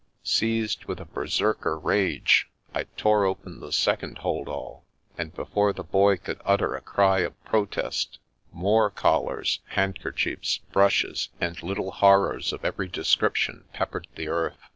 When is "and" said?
5.15-5.31, 11.39-11.61